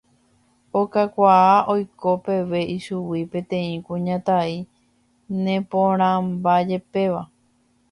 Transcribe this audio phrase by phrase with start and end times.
[0.81, 4.57] okakuaa oiko peve ichugui peteĩ kuñataĩ
[5.43, 7.21] neporãmbajepéva